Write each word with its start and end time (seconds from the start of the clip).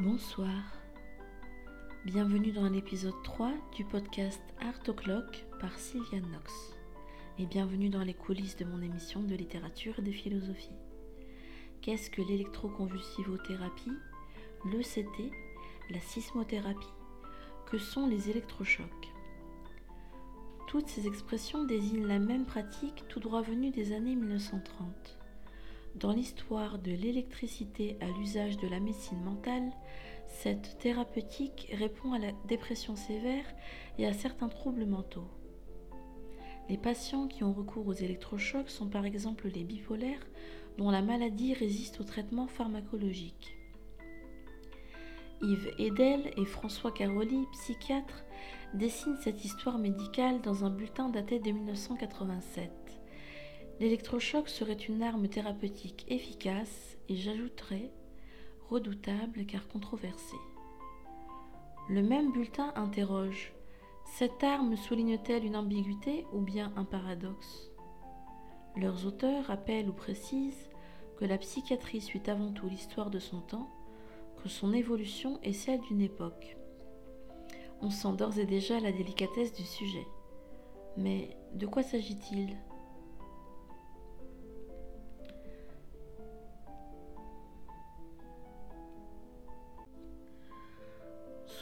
Bonsoir. 0.00 0.62
Bienvenue 2.04 2.52
dans 2.52 2.68
l'épisode 2.68 3.20
3 3.24 3.50
du 3.74 3.84
podcast 3.84 4.40
Art 4.60 4.78
O'Clock 4.86 5.44
par 5.58 5.76
Sylviane 5.76 6.28
Knox. 6.30 6.52
Et 7.36 7.46
bienvenue 7.46 7.88
dans 7.88 8.04
les 8.04 8.14
coulisses 8.14 8.56
de 8.56 8.64
mon 8.64 8.80
émission 8.80 9.24
de 9.24 9.34
littérature 9.34 9.98
et 9.98 10.02
de 10.02 10.12
philosophie. 10.12 10.76
Qu'est-ce 11.82 12.10
que 12.12 12.22
l'électroconvulsivothérapie, 12.22 13.90
l'ECT, 14.66 15.32
la 15.90 15.98
sismothérapie? 15.98 16.86
Que 17.66 17.78
sont 17.78 18.06
les 18.06 18.30
électrochocs? 18.30 19.12
Toutes 20.68 20.86
ces 20.86 21.08
expressions 21.08 21.64
désignent 21.64 22.06
la 22.06 22.20
même 22.20 22.46
pratique 22.46 23.02
tout 23.08 23.18
droit 23.18 23.42
venue 23.42 23.72
des 23.72 23.90
années 23.90 24.14
1930. 24.14 25.18
Dans 26.00 26.12
l'histoire 26.12 26.78
de 26.78 26.92
l'électricité 26.92 27.96
à 28.00 28.06
l'usage 28.06 28.56
de 28.56 28.68
la 28.68 28.78
médecine 28.78 29.20
mentale, 29.20 29.72
cette 30.28 30.78
thérapeutique 30.78 31.74
répond 31.76 32.12
à 32.12 32.20
la 32.20 32.30
dépression 32.46 32.94
sévère 32.94 33.44
et 33.98 34.06
à 34.06 34.12
certains 34.12 34.48
troubles 34.48 34.86
mentaux. 34.86 35.26
Les 36.68 36.76
patients 36.76 37.26
qui 37.26 37.42
ont 37.42 37.52
recours 37.52 37.88
aux 37.88 37.94
électrochocs 37.94 38.70
sont 38.70 38.86
par 38.86 39.06
exemple 39.06 39.48
les 39.48 39.64
bipolaires 39.64 40.24
dont 40.76 40.90
la 40.90 41.02
maladie 41.02 41.52
résiste 41.52 42.00
au 42.00 42.04
traitement 42.04 42.46
pharmacologique. 42.46 43.56
Yves 45.42 45.72
Edel 45.80 46.30
et 46.36 46.44
François 46.44 46.92
Caroli, 46.92 47.44
psychiatres, 47.52 48.24
dessinent 48.74 49.18
cette 49.20 49.44
histoire 49.44 49.78
médicale 49.78 50.42
dans 50.42 50.64
un 50.64 50.70
bulletin 50.70 51.08
daté 51.08 51.40
de 51.40 51.50
1987. 51.50 52.70
L'électrochoc 53.80 54.48
serait 54.48 54.72
une 54.72 55.04
arme 55.04 55.28
thérapeutique 55.28 56.04
efficace 56.08 56.96
et 57.08 57.14
j'ajouterais 57.14 57.92
redoutable 58.70 59.46
car 59.46 59.68
controversée. 59.68 60.36
Le 61.88 62.02
même 62.02 62.32
bulletin 62.32 62.72
interroge 62.74 63.52
Cette 64.04 64.42
arme 64.42 64.76
souligne-t-elle 64.76 65.44
une 65.44 65.56
ambiguïté 65.56 66.26
ou 66.32 66.40
bien 66.40 66.72
un 66.74 66.84
paradoxe? 66.84 67.70
Leurs 68.76 69.06
auteurs 69.06 69.44
rappellent 69.44 69.88
ou 69.88 69.94
précisent 69.94 70.70
que 71.16 71.24
la 71.24 71.38
psychiatrie 71.38 72.00
suit 72.00 72.28
avant 72.28 72.52
tout 72.52 72.68
l'histoire 72.68 73.10
de 73.10 73.20
son 73.20 73.40
temps, 73.40 73.70
que 74.42 74.48
son 74.48 74.72
évolution 74.72 75.38
est 75.42 75.52
celle 75.52 75.80
d'une 75.82 76.00
époque. 76.00 76.56
On 77.80 77.90
sent 77.90 78.14
d'ores 78.18 78.40
et 78.40 78.46
déjà 78.46 78.80
la 78.80 78.90
délicatesse 78.90 79.52
du 79.52 79.64
sujet. 79.64 80.06
Mais 80.96 81.36
de 81.54 81.66
quoi 81.66 81.84
s'agit-il? 81.84 82.56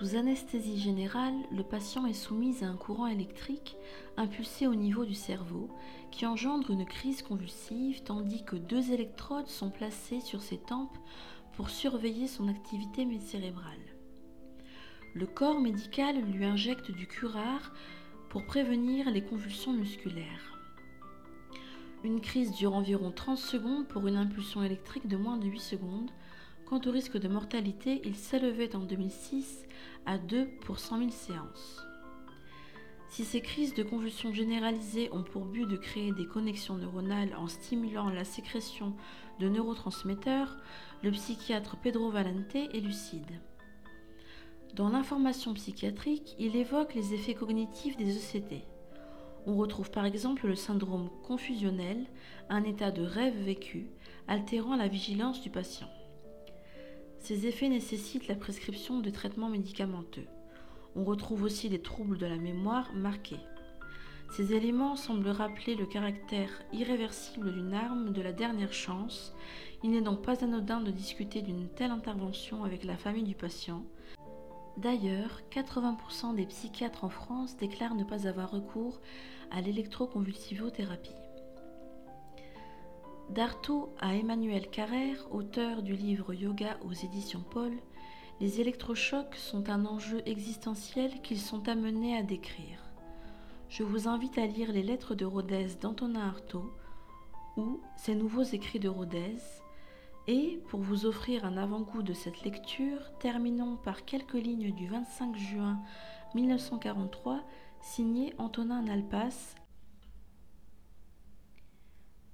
Sous 0.00 0.16
anesthésie 0.16 0.80
générale, 0.80 1.34
le 1.52 1.62
patient 1.62 2.06
est 2.06 2.14
soumis 2.14 2.64
à 2.64 2.68
un 2.68 2.76
courant 2.76 3.06
électrique 3.06 3.76
impulsé 4.16 4.66
au 4.66 4.74
niveau 4.74 5.04
du 5.04 5.12
cerveau 5.12 5.68
qui 6.10 6.24
engendre 6.24 6.70
une 6.70 6.86
crise 6.86 7.20
convulsive 7.20 8.02
tandis 8.02 8.42
que 8.42 8.56
deux 8.56 8.92
électrodes 8.92 9.48
sont 9.48 9.68
placées 9.68 10.20
sur 10.20 10.40
ses 10.40 10.56
tempes 10.56 10.96
pour 11.52 11.68
surveiller 11.68 12.28
son 12.28 12.48
activité 12.48 13.06
cérébrale. 13.20 13.76
Le 15.12 15.26
corps 15.26 15.60
médical 15.60 16.18
lui 16.32 16.46
injecte 16.46 16.90
du 16.90 17.06
curare 17.06 17.74
pour 18.30 18.46
prévenir 18.46 19.10
les 19.10 19.22
convulsions 19.22 19.74
musculaires. 19.74 20.58
Une 22.04 22.22
crise 22.22 22.52
dure 22.52 22.74
environ 22.74 23.12
30 23.12 23.36
secondes 23.36 23.86
pour 23.86 24.06
une 24.06 24.16
impulsion 24.16 24.62
électrique 24.62 25.08
de 25.08 25.18
moins 25.18 25.36
de 25.36 25.46
8 25.46 25.60
secondes. 25.60 26.10
Quant 26.70 26.80
au 26.86 26.92
risque 26.92 27.18
de 27.18 27.26
mortalité, 27.26 28.00
il 28.04 28.14
s'élevait 28.14 28.76
en 28.76 28.84
2006 28.84 29.66
à 30.06 30.18
2 30.18 30.46
pour 30.60 30.78
100 30.78 30.98
000 30.98 31.10
séances. 31.10 31.84
Si 33.08 33.24
ces 33.24 33.40
crises 33.40 33.74
de 33.74 33.82
convulsions 33.82 34.32
généralisées 34.32 35.10
ont 35.12 35.24
pour 35.24 35.46
but 35.46 35.66
de 35.66 35.76
créer 35.76 36.12
des 36.12 36.26
connexions 36.26 36.76
neuronales 36.76 37.34
en 37.36 37.48
stimulant 37.48 38.08
la 38.08 38.22
sécrétion 38.22 38.94
de 39.40 39.48
neurotransmetteurs, 39.48 40.58
le 41.02 41.10
psychiatre 41.10 41.76
Pedro 41.76 42.08
Valente 42.08 42.54
est 42.54 42.80
lucide. 42.80 43.40
Dans 44.76 44.90
l'information 44.90 45.52
psychiatrique, 45.54 46.36
il 46.38 46.54
évoque 46.54 46.94
les 46.94 47.14
effets 47.14 47.34
cognitifs 47.34 47.96
des 47.96 48.16
ECT. 48.16 48.62
On 49.44 49.56
retrouve 49.56 49.90
par 49.90 50.04
exemple 50.04 50.46
le 50.46 50.54
syndrome 50.54 51.10
confusionnel, 51.26 52.06
un 52.48 52.62
état 52.62 52.92
de 52.92 53.02
rêve 53.02 53.42
vécu, 53.42 53.88
altérant 54.28 54.76
la 54.76 54.86
vigilance 54.86 55.42
du 55.42 55.50
patient. 55.50 55.88
Ces 57.20 57.46
effets 57.46 57.68
nécessitent 57.68 58.28
la 58.28 58.34
prescription 58.34 58.98
de 58.98 59.10
traitements 59.10 59.50
médicamenteux. 59.50 60.26
On 60.96 61.04
retrouve 61.04 61.44
aussi 61.44 61.68
des 61.68 61.80
troubles 61.80 62.18
de 62.18 62.26
la 62.26 62.38
mémoire 62.38 62.92
marqués. 62.94 63.40
Ces 64.30 64.54
éléments 64.54 64.96
semblent 64.96 65.28
rappeler 65.28 65.74
le 65.74 65.86
caractère 65.86 66.50
irréversible 66.72 67.52
d'une 67.52 67.74
arme 67.74 68.12
de 68.12 68.22
la 68.22 68.32
dernière 68.32 68.72
chance. 68.72 69.34
Il 69.84 69.90
n'est 69.90 70.00
donc 70.00 70.22
pas 70.22 70.42
anodin 70.42 70.80
de 70.80 70.90
discuter 70.90 71.42
d'une 71.42 71.68
telle 71.68 71.90
intervention 71.90 72.64
avec 72.64 72.84
la 72.84 72.96
famille 72.96 73.24
du 73.24 73.34
patient. 73.34 73.84
D'ailleurs, 74.78 75.42
80% 75.50 76.34
des 76.34 76.46
psychiatres 76.46 77.04
en 77.04 77.10
France 77.10 77.56
déclarent 77.58 77.94
ne 77.94 78.04
pas 78.04 78.26
avoir 78.26 78.50
recours 78.50 79.00
à 79.50 79.60
l'électroconvulsivothérapie. 79.60 81.14
D'Artaud 83.30 83.94
à 84.00 84.16
Emmanuel 84.16 84.68
Carrère, 84.68 85.28
auteur 85.30 85.82
du 85.82 85.94
livre 85.94 86.34
Yoga 86.34 86.76
aux 86.84 86.92
éditions 86.92 87.44
Paul, 87.48 87.70
les 88.40 88.60
électrochocs 88.60 89.36
sont 89.36 89.70
un 89.70 89.86
enjeu 89.86 90.20
existentiel 90.26 91.22
qu'ils 91.22 91.40
sont 91.40 91.68
amenés 91.68 92.16
à 92.16 92.24
décrire. 92.24 92.90
Je 93.68 93.84
vous 93.84 94.08
invite 94.08 94.36
à 94.36 94.46
lire 94.46 94.72
les 94.72 94.82
lettres 94.82 95.14
de 95.14 95.24
Rodez 95.24 95.68
d'Antonin 95.80 96.26
Artaud 96.26 96.72
ou 97.56 97.80
ses 97.96 98.16
nouveaux 98.16 98.42
écrits 98.42 98.80
de 98.80 98.88
Rodez. 98.88 99.36
Et 100.26 100.60
pour 100.68 100.80
vous 100.80 101.06
offrir 101.06 101.44
un 101.44 101.56
avant-goût 101.56 102.02
de 102.02 102.14
cette 102.14 102.42
lecture, 102.42 103.16
terminons 103.20 103.76
par 103.76 104.04
quelques 104.04 104.34
lignes 104.34 104.74
du 104.74 104.88
25 104.88 105.36
juin 105.36 105.78
1943 106.34 107.42
signé 107.80 108.34
Antonin 108.38 108.82
Nalpas 108.82 109.54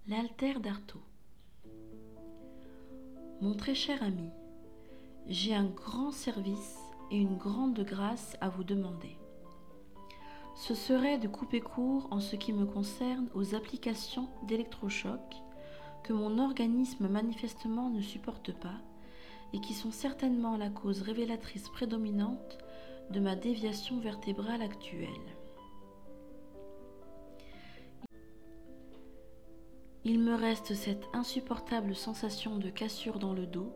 L'alter 0.08 0.60
d'Artaud. 0.60 1.02
Mon 3.40 3.54
très 3.54 3.74
cher 3.74 4.00
ami, 4.04 4.30
j'ai 5.26 5.52
un 5.52 5.64
grand 5.64 6.12
service 6.12 6.78
et 7.10 7.18
une 7.18 7.36
grande 7.36 7.80
grâce 7.80 8.36
à 8.40 8.48
vous 8.48 8.62
demander. 8.62 9.18
Ce 10.54 10.76
serait 10.76 11.18
de 11.18 11.26
couper 11.26 11.60
court 11.60 12.06
en 12.12 12.20
ce 12.20 12.36
qui 12.36 12.52
me 12.52 12.66
concerne 12.66 13.26
aux 13.34 13.56
applications 13.56 14.28
d'électrochoc 14.46 15.42
que 16.04 16.12
mon 16.12 16.38
organisme 16.38 17.08
manifestement 17.08 17.90
ne 17.90 18.00
supporte 18.00 18.52
pas 18.52 18.78
et 19.52 19.60
qui 19.60 19.74
sont 19.74 19.90
certainement 19.90 20.56
la 20.56 20.70
cause 20.70 21.02
révélatrice 21.02 21.68
prédominante 21.68 22.58
de 23.10 23.18
ma 23.18 23.34
déviation 23.34 23.98
vertébrale 23.98 24.62
actuelle. 24.62 25.35
Il 30.08 30.20
me 30.20 30.36
reste 30.36 30.72
cette 30.74 31.08
insupportable 31.14 31.96
sensation 31.96 32.58
de 32.58 32.70
cassure 32.70 33.18
dans 33.18 33.32
le 33.32 33.44
dos 33.44 33.72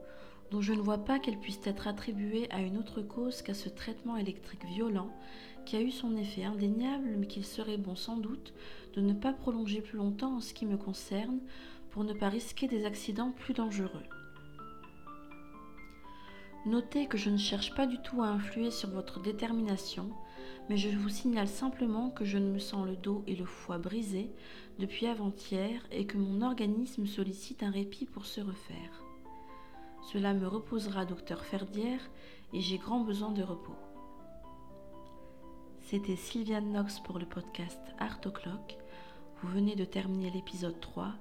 dont 0.52 0.60
je 0.60 0.72
ne 0.72 0.80
vois 0.80 0.98
pas 0.98 1.18
qu'elle 1.18 1.40
puisse 1.40 1.58
être 1.66 1.88
attribuée 1.88 2.46
à 2.52 2.60
une 2.60 2.78
autre 2.78 3.02
cause 3.02 3.42
qu'à 3.42 3.52
ce 3.52 3.68
traitement 3.68 4.16
électrique 4.16 4.64
violent 4.64 5.10
qui 5.66 5.74
a 5.74 5.80
eu 5.80 5.90
son 5.90 6.16
effet 6.16 6.44
indéniable 6.44 7.16
mais 7.18 7.26
qu'il 7.26 7.44
serait 7.44 7.78
bon 7.78 7.96
sans 7.96 8.16
doute 8.16 8.54
de 8.94 9.00
ne 9.00 9.12
pas 9.12 9.32
prolonger 9.32 9.80
plus 9.80 9.98
longtemps 9.98 10.36
en 10.36 10.40
ce 10.40 10.54
qui 10.54 10.66
me 10.66 10.76
concerne 10.76 11.40
pour 11.90 12.04
ne 12.04 12.12
pas 12.12 12.28
risquer 12.28 12.68
des 12.68 12.84
accidents 12.84 13.32
plus 13.32 13.54
dangereux. 13.54 14.04
Notez 16.66 17.06
que 17.06 17.16
je 17.16 17.30
ne 17.30 17.38
cherche 17.38 17.74
pas 17.74 17.86
du 17.86 17.98
tout 18.02 18.22
à 18.22 18.26
influer 18.26 18.70
sur 18.70 18.90
votre 18.90 19.20
détermination, 19.20 20.10
mais 20.68 20.76
je 20.76 20.90
vous 20.90 21.08
signale 21.08 21.48
simplement 21.48 22.10
que 22.10 22.26
je 22.26 22.36
ne 22.36 22.52
me 22.52 22.58
sens 22.58 22.86
le 22.86 22.96
dos 22.96 23.24
et 23.26 23.34
le 23.34 23.46
foie 23.46 23.78
brisés 23.78 24.30
depuis 24.78 25.06
avant-hier 25.06 25.80
et 25.90 26.06
que 26.06 26.18
mon 26.18 26.42
organisme 26.42 27.06
sollicite 27.06 27.62
un 27.62 27.70
répit 27.70 28.04
pour 28.04 28.26
se 28.26 28.42
refaire. 28.42 29.04
Cela 30.12 30.34
me 30.34 30.46
reposera, 30.46 31.06
docteur 31.06 31.44
Ferdière, 31.44 32.10
et 32.52 32.60
j'ai 32.60 32.78
grand 32.78 33.00
besoin 33.00 33.32
de 33.32 33.42
repos. 33.42 33.76
C'était 35.80 36.16
Sylviane 36.16 36.72
Knox 36.72 37.00
pour 37.00 37.18
le 37.18 37.26
podcast 37.26 37.80
Art 37.98 38.20
O'Clock. 38.26 38.76
Vous 39.42 39.48
venez 39.48 39.76
de 39.76 39.84
terminer 39.84 40.30
l'épisode 40.30 40.78
3, 40.78 41.14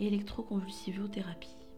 électroconvulsivothérapie. 0.00 1.69